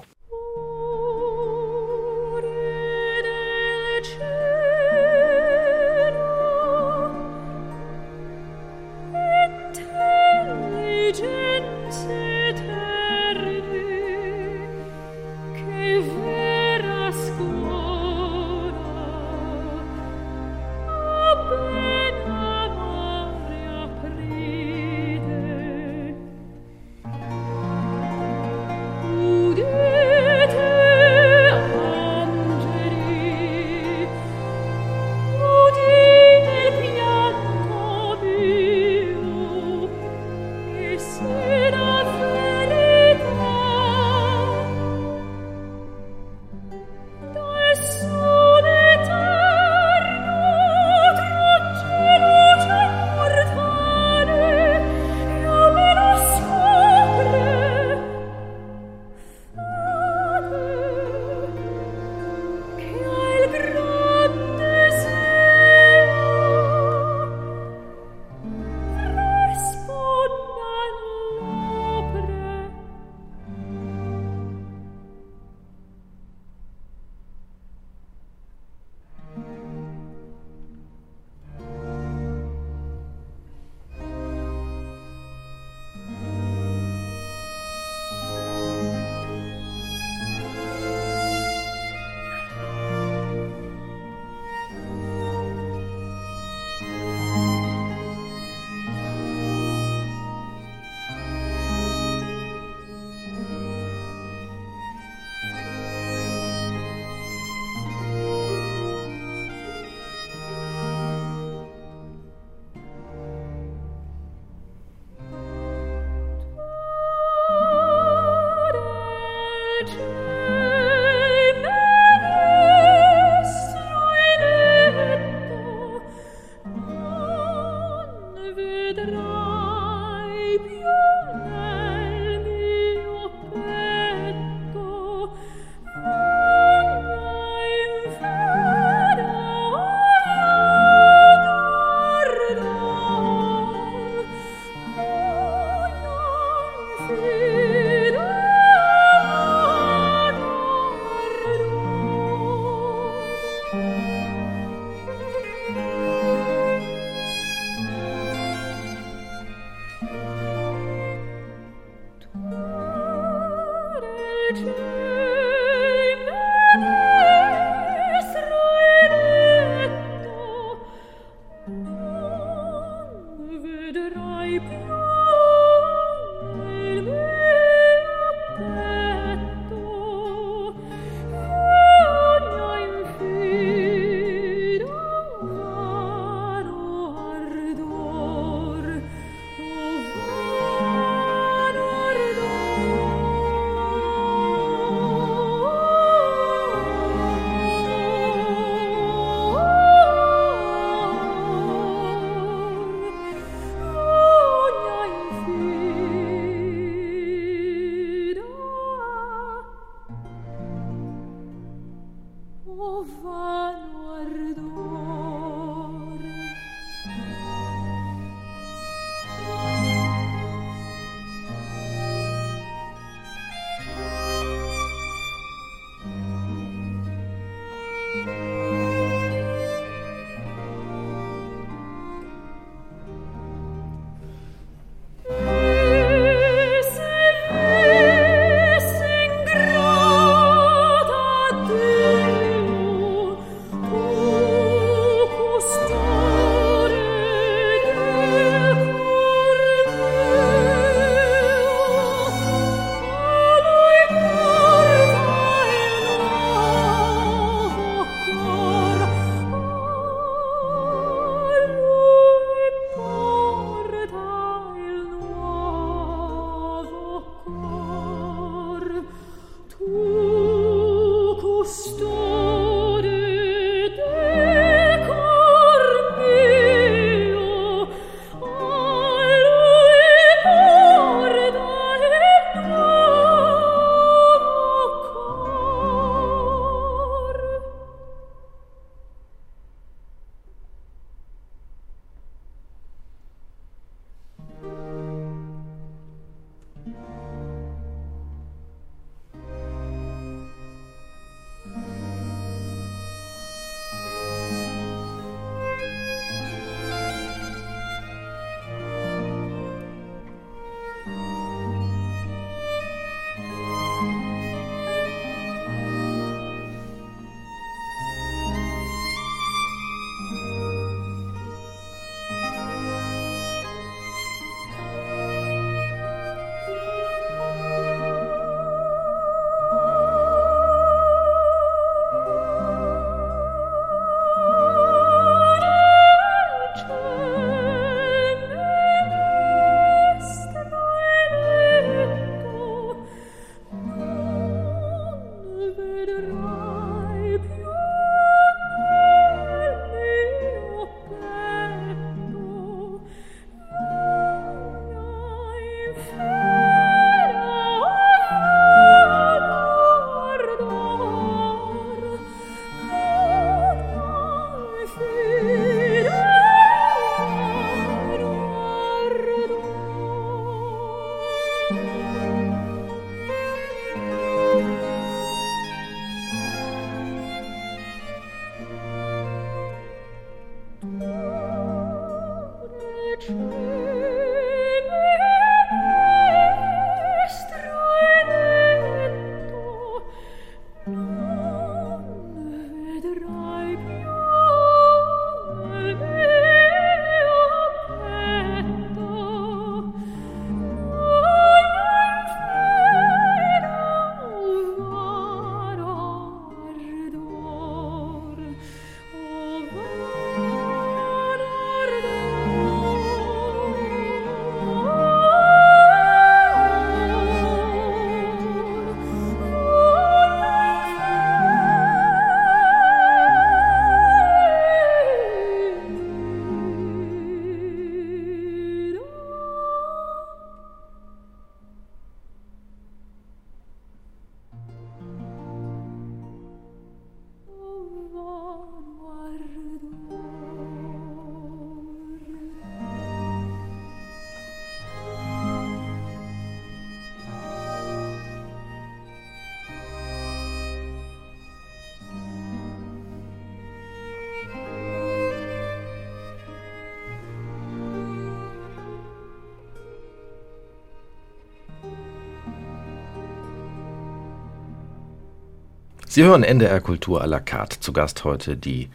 [466.15, 467.81] Sie hören NDR Kultur à la carte.
[467.81, 468.87] Zu Gast heute die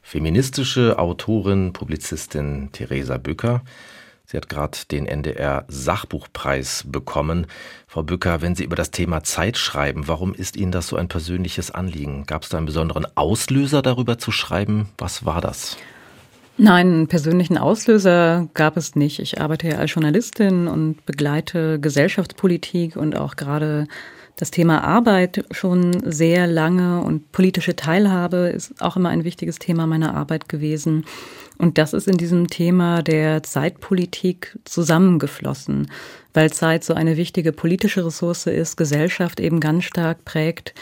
[0.00, 3.60] feministische Autorin, Publizistin Theresa Bücker.
[4.24, 7.46] Sie hat gerade den NDR Sachbuchpreis bekommen.
[7.86, 11.08] Frau Bücker, wenn Sie über das Thema Zeit schreiben, warum ist Ihnen das so ein
[11.08, 12.24] persönliches Anliegen?
[12.24, 14.88] Gab es da einen besonderen Auslöser darüber zu schreiben?
[14.96, 15.76] Was war das?
[16.58, 19.18] Nein, einen persönlichen Auslöser gab es nicht.
[19.20, 23.86] Ich arbeite ja als Journalistin und begleite Gesellschaftspolitik und auch gerade
[24.36, 29.86] das Thema Arbeit schon sehr lange und politische Teilhabe ist auch immer ein wichtiges Thema
[29.86, 31.04] meiner Arbeit gewesen.
[31.58, 35.90] Und das ist in diesem Thema der Zeitpolitik zusammengeflossen,
[36.34, 40.74] weil Zeit so eine wichtige politische Ressource ist, Gesellschaft eben ganz stark prägt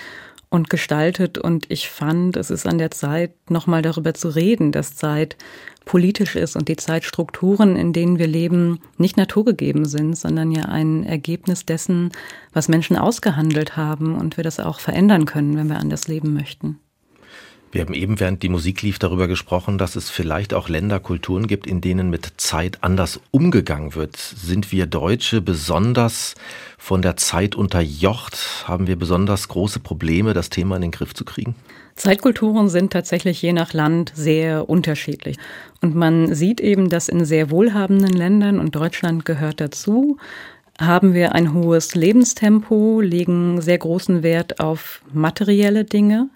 [0.50, 1.38] und gestaltet.
[1.38, 5.36] Und ich fand, es ist an der Zeit, nochmal darüber zu reden, dass Zeit
[5.84, 11.04] politisch ist und die Zeitstrukturen, in denen wir leben, nicht naturgegeben sind, sondern ja ein
[11.04, 12.10] Ergebnis dessen,
[12.52, 16.78] was Menschen ausgehandelt haben und wir das auch verändern können, wenn wir anders leben möchten.
[17.72, 21.46] Wir haben eben, während die Musik lief, darüber gesprochen, dass es vielleicht auch Länder, Kulturen
[21.46, 24.16] gibt, in denen mit Zeit anders umgegangen wird.
[24.16, 26.34] Sind wir Deutsche besonders
[26.78, 28.64] von der Zeit unterjocht?
[28.66, 31.54] Haben wir besonders große Probleme, das Thema in den Griff zu kriegen?
[31.94, 35.36] Zeitkulturen sind tatsächlich je nach Land sehr unterschiedlich.
[35.80, 40.16] Und man sieht eben, dass in sehr wohlhabenden Ländern, und Deutschland gehört dazu,
[40.80, 46.28] haben wir ein hohes Lebenstempo, legen sehr großen Wert auf materielle Dinge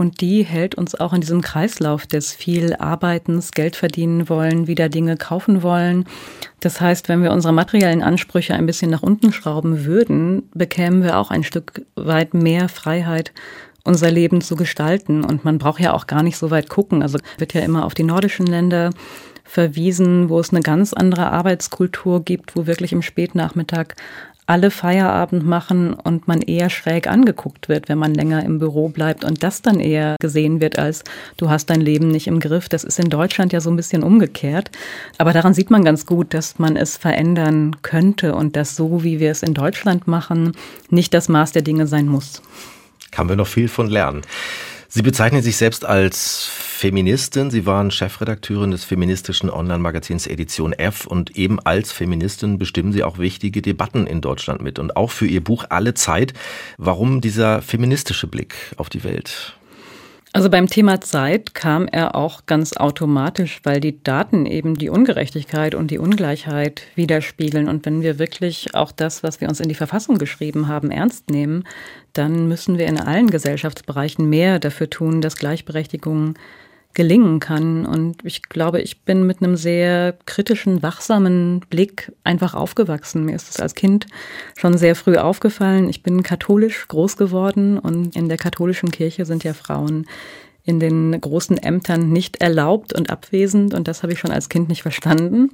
[0.00, 4.88] und die hält uns auch in diesem Kreislauf des viel Arbeitens, Geld verdienen wollen, wieder
[4.88, 6.06] Dinge kaufen wollen.
[6.60, 11.18] Das heißt, wenn wir unsere materiellen Ansprüche ein bisschen nach unten schrauben würden, bekämen wir
[11.18, 13.32] auch ein Stück weit mehr Freiheit
[13.84, 15.24] unser Leben zu gestalten.
[15.24, 17.02] Und man braucht ja auch gar nicht so weit gucken.
[17.02, 18.90] Also wird ja immer auf die nordischen Länder
[19.50, 23.96] verwiesen, wo es eine ganz andere Arbeitskultur gibt, wo wirklich im Spätnachmittag
[24.46, 29.24] alle Feierabend machen und man eher schräg angeguckt wird, wenn man länger im Büro bleibt
[29.24, 31.04] und das dann eher gesehen wird als
[31.36, 32.68] du hast dein Leben nicht im Griff.
[32.68, 34.70] Das ist in Deutschland ja so ein bisschen umgekehrt.
[35.18, 39.20] Aber daran sieht man ganz gut, dass man es verändern könnte und dass so, wie
[39.20, 40.52] wir es in Deutschland machen,
[40.90, 42.42] nicht das Maß der Dinge sein muss.
[43.12, 44.22] Kann wir noch viel von lernen.
[44.92, 47.52] Sie bezeichnen sich selbst als Feministin.
[47.52, 53.18] Sie waren Chefredakteurin des feministischen Online-Magazins Edition F und eben als Feministin bestimmen Sie auch
[53.18, 56.34] wichtige Debatten in Deutschland mit und auch für Ihr Buch Alle Zeit.
[56.76, 59.59] Warum dieser feministische Blick auf die Welt?
[60.32, 65.74] Also beim Thema Zeit kam er auch ganz automatisch, weil die Daten eben die Ungerechtigkeit
[65.74, 67.68] und die Ungleichheit widerspiegeln.
[67.68, 71.30] Und wenn wir wirklich auch das, was wir uns in die Verfassung geschrieben haben, ernst
[71.30, 71.64] nehmen,
[72.12, 76.34] dann müssen wir in allen Gesellschaftsbereichen mehr dafür tun, dass Gleichberechtigung
[76.94, 77.86] gelingen kann.
[77.86, 83.24] Und ich glaube, ich bin mit einem sehr kritischen, wachsamen Blick einfach aufgewachsen.
[83.24, 84.06] Mir ist es als Kind
[84.58, 85.88] schon sehr früh aufgefallen.
[85.88, 90.06] Ich bin katholisch groß geworden und in der katholischen Kirche sind ja Frauen
[90.64, 93.74] in den großen Ämtern nicht erlaubt und abwesend.
[93.74, 95.50] Und das habe ich schon als Kind nicht verstanden.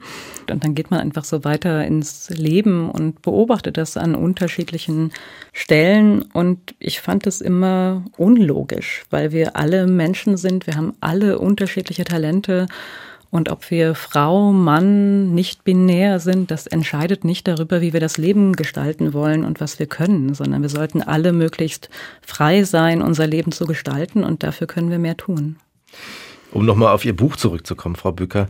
[0.50, 5.12] Und dann geht man einfach so weiter ins Leben und beobachtet das an unterschiedlichen
[5.52, 6.22] Stellen.
[6.22, 12.04] Und ich fand es immer unlogisch, weil wir alle Menschen sind, wir haben alle unterschiedliche
[12.04, 12.66] Talente
[13.30, 18.18] und ob wir Frau, Mann, nicht binär sind, das entscheidet nicht darüber, wie wir das
[18.18, 21.90] Leben gestalten wollen und was wir können, sondern wir sollten alle möglichst
[22.22, 25.56] frei sein, unser Leben zu gestalten und dafür können wir mehr tun.
[26.52, 28.48] Um nochmal auf Ihr Buch zurückzukommen, Frau Bücker.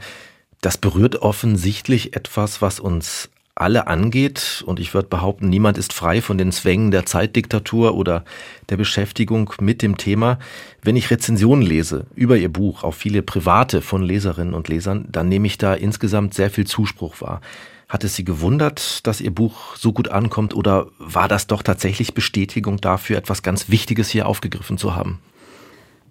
[0.61, 4.63] Das berührt offensichtlich etwas, was uns alle angeht.
[4.67, 8.25] Und ich würde behaupten, niemand ist frei von den Zwängen der Zeitdiktatur oder
[8.69, 10.39] der Beschäftigung mit dem Thema.
[10.83, 15.29] Wenn ich Rezensionen lese über Ihr Buch, auch viele private von Leserinnen und Lesern, dann
[15.29, 17.41] nehme ich da insgesamt sehr viel Zuspruch wahr.
[17.89, 22.15] Hat es Sie gewundert, dass Ihr Buch so gut ankommt oder war das doch tatsächlich
[22.15, 25.21] Bestätigung dafür, etwas ganz Wichtiges hier aufgegriffen zu haben?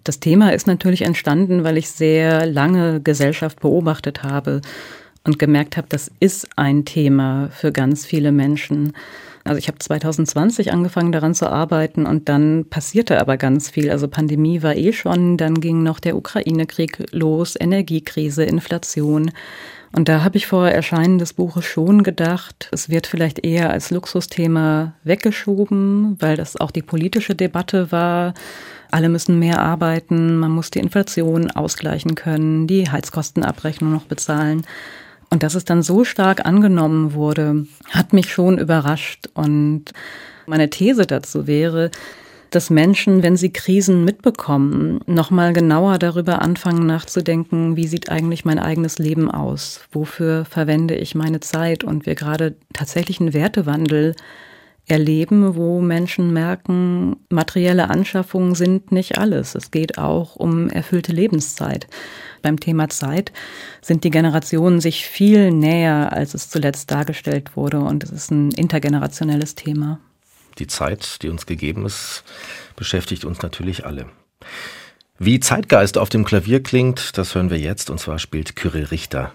[0.02, 4.62] Das Thema ist natürlich entstanden, weil ich sehr lange Gesellschaft beobachtet habe
[5.26, 8.92] und gemerkt habe, das ist ein Thema für ganz viele Menschen.
[9.44, 13.90] Also ich habe 2020 angefangen daran zu arbeiten und dann passierte aber ganz viel.
[13.90, 19.30] Also Pandemie war eh schon, dann ging noch der Ukraine-Krieg los, Energiekrise, Inflation.
[19.92, 23.90] Und da habe ich vor Erscheinen des Buches schon gedacht, es wird vielleicht eher als
[23.90, 28.34] Luxusthema weggeschoben, weil das auch die politische Debatte war.
[28.90, 34.66] Alle müssen mehr arbeiten, man muss die Inflation ausgleichen können, die Heizkostenabrechnung noch bezahlen.
[35.30, 39.28] Und dass es dann so stark angenommen wurde, hat mich schon überrascht.
[39.34, 39.86] Und
[40.46, 41.90] meine These dazu wäre,
[42.50, 48.58] dass Menschen, wenn sie Krisen mitbekommen, nochmal genauer darüber anfangen nachzudenken, wie sieht eigentlich mein
[48.58, 49.80] eigenes Leben aus?
[49.92, 51.84] Wofür verwende ich meine Zeit?
[51.84, 54.14] Und wir gerade tatsächlich einen Wertewandel
[54.86, 59.56] erleben, wo Menschen merken, materielle Anschaffungen sind nicht alles.
[59.56, 61.88] Es geht auch um erfüllte Lebenszeit.
[62.46, 63.32] Beim Thema Zeit
[63.82, 67.80] sind die Generationen sich viel näher, als es zuletzt dargestellt wurde.
[67.80, 69.98] Und es ist ein intergenerationelles Thema.
[70.60, 72.22] Die Zeit, die uns gegeben ist,
[72.76, 74.06] beschäftigt uns natürlich alle.
[75.18, 77.90] Wie Zeitgeist auf dem Klavier klingt, das hören wir jetzt.
[77.90, 79.32] Und zwar spielt Kyrill Richter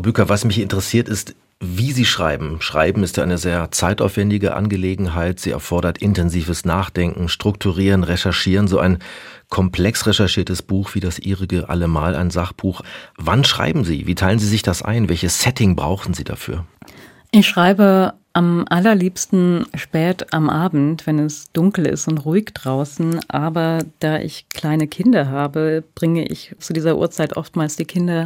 [0.00, 2.62] Frau Büker, was mich interessiert ist, wie Sie schreiben.
[2.62, 5.40] Schreiben ist eine sehr zeitaufwendige Angelegenheit.
[5.40, 8.66] Sie erfordert intensives Nachdenken, Strukturieren, Recherchieren.
[8.66, 9.00] So ein
[9.50, 12.80] komplex recherchiertes Buch wie das Ihrige allemal ein Sachbuch.
[13.18, 14.06] Wann schreiben Sie?
[14.06, 15.10] Wie teilen Sie sich das ein?
[15.10, 16.64] Welches Setting brauchen Sie dafür?
[17.30, 23.20] Ich schreibe am allerliebsten spät am Abend, wenn es dunkel ist und ruhig draußen.
[23.28, 28.24] Aber da ich kleine Kinder habe, bringe ich zu dieser Uhrzeit oftmals die Kinder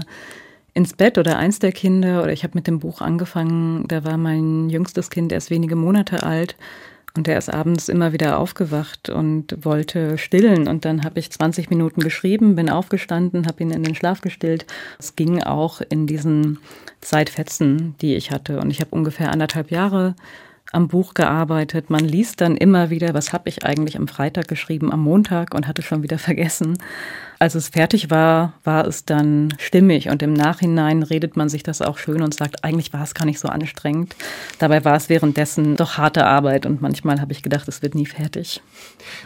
[0.74, 2.22] ins Bett oder eins der Kinder.
[2.22, 6.22] Oder ich habe mit dem Buch angefangen, da war mein jüngstes Kind erst wenige Monate
[6.24, 6.56] alt.
[7.16, 10.66] Und er ist abends immer wieder aufgewacht und wollte stillen.
[10.66, 14.66] Und dann habe ich 20 Minuten geschrieben, bin aufgestanden, habe ihn in den Schlaf gestillt.
[14.98, 16.58] Es ging auch in diesen
[17.00, 18.58] Zeitfetzen, die ich hatte.
[18.58, 20.16] Und ich habe ungefähr anderthalb Jahre
[20.72, 21.88] am Buch gearbeitet.
[21.88, 25.68] Man liest dann immer wieder, was habe ich eigentlich am Freitag geschrieben, am Montag und
[25.68, 26.78] hatte schon wieder vergessen.
[27.45, 31.82] Als es fertig war, war es dann stimmig und im Nachhinein redet man sich das
[31.82, 34.16] auch schön und sagt, eigentlich war es gar nicht so anstrengend.
[34.59, 38.07] Dabei war es währenddessen doch harte Arbeit und manchmal habe ich gedacht, es wird nie
[38.07, 38.62] fertig.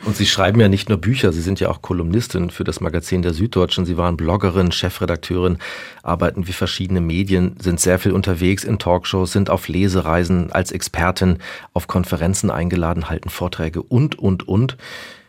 [0.05, 3.23] Und Sie schreiben ja nicht nur Bücher, Sie sind ja auch Kolumnistin für das Magazin
[3.23, 3.87] der Süddeutschen.
[3.87, 5.59] Sie waren Bloggerin, Chefredakteurin,
[6.03, 11.39] arbeiten wie verschiedene Medien, sind sehr viel unterwegs in Talkshows, sind auf Lesereisen als Expertin
[11.73, 14.77] auf Konferenzen eingeladen, halten Vorträge und, und, und.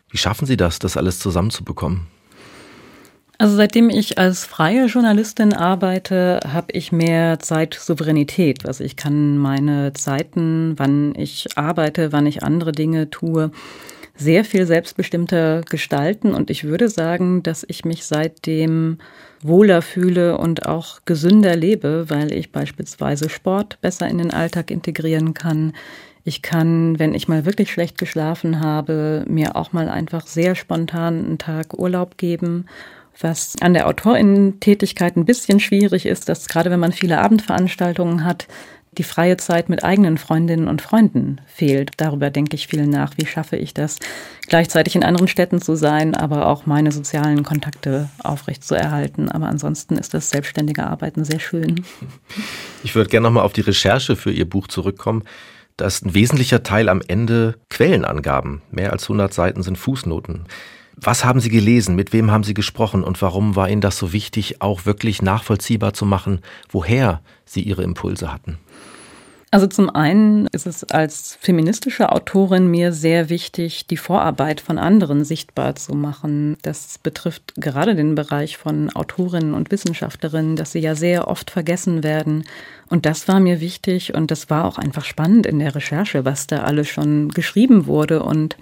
[0.10, 2.08] Wie schaffen Sie das, das alles zusammenzubekommen?
[3.42, 8.66] Also seitdem ich als freie Journalistin arbeite, habe ich mehr Zeitsouveränität.
[8.66, 13.52] Also ich kann meine Zeiten, wann ich arbeite, wann ich andere Dinge tue,
[14.14, 16.34] sehr viel selbstbestimmter gestalten.
[16.34, 18.98] Und ich würde sagen, dass ich mich seitdem
[19.42, 25.34] wohler fühle und auch gesünder lebe, weil ich beispielsweise Sport besser in den Alltag integrieren
[25.34, 25.72] kann.
[26.26, 31.26] Ich kann, wenn ich mal wirklich schlecht geschlafen habe, mir auch mal einfach sehr spontan
[31.26, 32.66] einen Tag Urlaub geben
[33.22, 38.48] was an der Autorinnen-Tätigkeit ein bisschen schwierig ist, dass gerade wenn man viele Abendveranstaltungen hat,
[38.98, 41.92] die freie Zeit mit eigenen Freundinnen und Freunden fehlt.
[41.98, 43.14] Darüber denke ich viel nach.
[43.18, 43.98] Wie schaffe ich das,
[44.48, 49.30] gleichzeitig in anderen Städten zu sein, aber auch meine sozialen Kontakte aufrechtzuerhalten.
[49.30, 51.86] Aber ansonsten ist das selbstständige Arbeiten sehr schön.
[52.84, 55.24] Ich würde gerne nochmal auf die Recherche für Ihr Buch zurückkommen.
[55.78, 58.62] Da ist ein wesentlicher Teil am Ende Quellenangaben.
[58.72, 60.46] Mehr als 100 Seiten sind Fußnoten.
[61.02, 61.96] Was haben Sie gelesen?
[61.96, 63.04] Mit wem haben Sie gesprochen?
[63.04, 67.84] Und warum war Ihnen das so wichtig, auch wirklich nachvollziehbar zu machen, woher Sie Ihre
[67.84, 68.58] Impulse hatten?
[69.52, 75.26] Also zum einen ist es als feministische Autorin mir sehr wichtig, die Vorarbeit von anderen
[75.26, 76.56] sichtbar zu machen.
[76.62, 82.04] Das betrifft gerade den Bereich von Autorinnen und Wissenschaftlerinnen, dass sie ja sehr oft vergessen
[82.04, 82.44] werden.
[82.90, 86.46] Und das war mir wichtig und das war auch einfach spannend in der Recherche, was
[86.46, 88.56] da alles schon geschrieben wurde und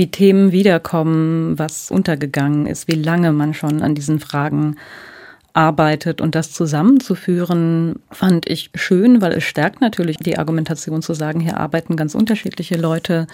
[0.00, 4.76] wie Themen wiederkommen, was untergegangen ist, wie lange man schon an diesen Fragen
[5.52, 6.22] arbeitet.
[6.22, 11.58] Und das zusammenzuführen, fand ich schön, weil es stärkt natürlich die Argumentation zu sagen, hier
[11.58, 13.26] arbeiten ganz unterschiedliche Leute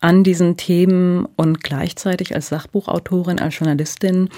[0.00, 1.26] an diesen Themen.
[1.36, 4.30] Und gleichzeitig als Sachbuchautorin, als Journalistin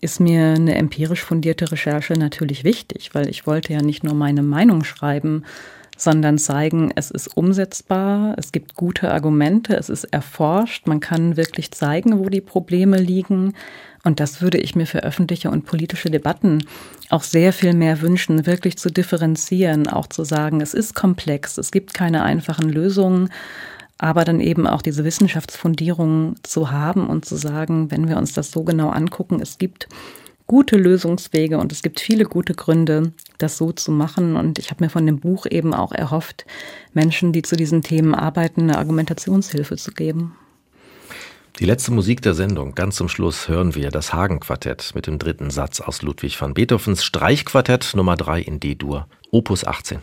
[0.00, 4.42] ist mir eine empirisch fundierte Recherche natürlich wichtig, weil ich wollte ja nicht nur meine
[4.42, 5.44] Meinung schreiben,
[5.96, 11.70] sondern zeigen, es ist umsetzbar, es gibt gute Argumente, es ist erforscht, man kann wirklich
[11.70, 13.54] zeigen, wo die Probleme liegen.
[14.04, 16.64] Und das würde ich mir für öffentliche und politische Debatten
[17.08, 21.70] auch sehr viel mehr wünschen, wirklich zu differenzieren, auch zu sagen, es ist komplex, es
[21.70, 23.28] gibt keine einfachen Lösungen,
[23.98, 28.50] aber dann eben auch diese Wissenschaftsfundierung zu haben und zu sagen, wenn wir uns das
[28.50, 29.88] so genau angucken, es gibt
[30.52, 34.36] gute Lösungswege und es gibt viele gute Gründe, das so zu machen.
[34.36, 36.44] Und ich habe mir von dem Buch eben auch erhofft,
[36.92, 40.36] Menschen, die zu diesen Themen arbeiten, eine Argumentationshilfe zu geben.
[41.58, 45.48] Die letzte Musik der Sendung, ganz zum Schluss hören wir das Hagen-Quartett mit dem dritten
[45.48, 50.00] Satz aus Ludwig van Beethovens Streichquartett Nummer 3 in D-Dur, Opus 18.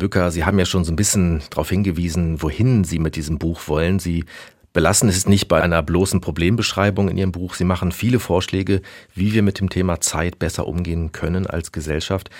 [0.00, 3.60] Bücker, Sie haben ja schon so ein bisschen darauf hingewiesen, wohin Sie mit diesem Buch
[3.68, 4.00] wollen.
[4.00, 4.24] Sie
[4.72, 7.54] belassen es nicht bei einer bloßen Problembeschreibung in Ihrem Buch.
[7.54, 8.82] Sie machen viele Vorschläge,
[9.14, 12.30] wie wir mit dem Thema Zeit besser umgehen können als Gesellschaft.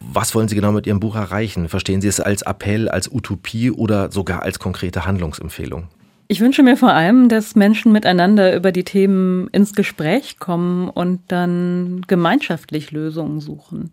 [0.00, 1.68] Was wollen Sie genau mit Ihrem Buch erreichen?
[1.68, 5.88] Verstehen Sie es als Appell, als Utopie oder sogar als konkrete Handlungsempfehlung?
[6.32, 11.22] Ich wünsche mir vor allem, dass Menschen miteinander über die Themen ins Gespräch kommen und
[11.26, 13.90] dann gemeinschaftlich Lösungen suchen.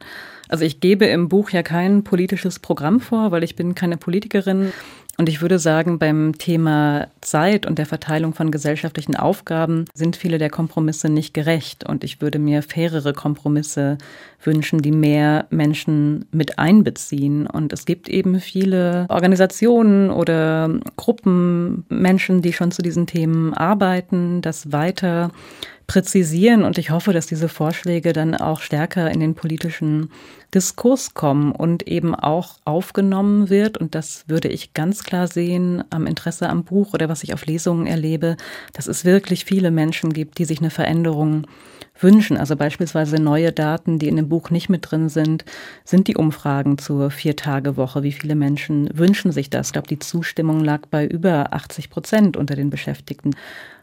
[0.47, 4.71] Also ich gebe im Buch ja kein politisches Programm vor, weil ich bin keine Politikerin.
[5.19, 10.37] Und ich würde sagen, beim Thema Zeit und der Verteilung von gesellschaftlichen Aufgaben sind viele
[10.37, 11.83] der Kompromisse nicht gerecht.
[11.83, 13.97] Und ich würde mir fairere Kompromisse
[14.43, 17.47] wünschen, die mehr Menschen mit einbeziehen.
[17.47, 24.43] Und es gibt eben viele Organisationen oder Gruppen, Menschen, die schon zu diesen Themen arbeiten,
[24.43, 25.31] das weiter
[25.87, 30.11] präzisieren und ich hoffe, dass diese Vorschläge dann auch stärker in den politischen
[30.53, 33.77] Diskurs kommen und eben auch aufgenommen wird.
[33.77, 37.45] Und das würde ich ganz klar sehen am Interesse am Buch oder was ich auf
[37.45, 38.35] Lesungen erlebe,
[38.73, 41.47] dass es wirklich viele Menschen gibt, die sich eine Veränderung
[41.99, 42.37] wünschen.
[42.37, 45.45] Also beispielsweise neue Daten, die in dem Buch nicht mit drin sind,
[45.85, 48.03] sind die Umfragen zur Vier-Tage-Woche.
[48.03, 49.67] Wie viele Menschen wünschen sich das?
[49.67, 53.35] Ich glaube, die Zustimmung lag bei über 80 Prozent unter den Beschäftigten.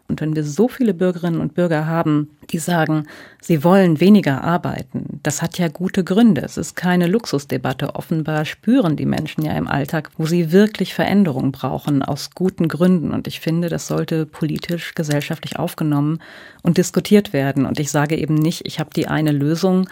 [0.07, 3.07] Und wenn wir so viele Bürgerinnen und Bürger haben, die sagen,
[3.41, 6.43] sie wollen weniger arbeiten, das hat ja gute Gründe.
[6.43, 7.95] Es ist keine Luxusdebatte.
[7.95, 13.13] Offenbar spüren die Menschen ja im Alltag, wo sie wirklich Veränderungen brauchen, aus guten Gründen.
[13.13, 16.21] Und ich finde, das sollte politisch, gesellschaftlich aufgenommen
[16.63, 17.65] und diskutiert werden.
[17.65, 19.89] Und ich sage eben nicht, ich habe die eine Lösung,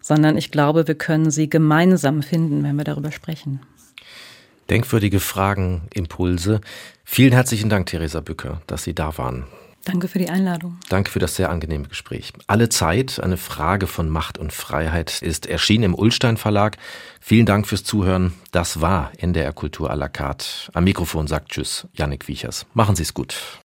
[0.00, 3.60] sondern ich glaube, wir können sie gemeinsam finden, wenn wir darüber sprechen.
[4.70, 6.60] Denkwürdige Fragen, Impulse.
[7.08, 9.46] Vielen herzlichen Dank, Theresa Bücker, dass Sie da waren.
[9.84, 10.78] Danke für die Einladung.
[10.88, 12.32] Danke für das sehr angenehme Gespräch.
[12.48, 16.76] Alle Zeit, eine Frage von Macht und Freiheit, ist erschienen im Ulstein Verlag.
[17.20, 18.34] Vielen Dank fürs Zuhören.
[18.50, 20.44] Das war NDR Kultur à la carte.
[20.74, 22.66] Am Mikrofon sagt Tschüss, Yannick Wiechers.
[22.74, 23.60] Machen Sie es gut.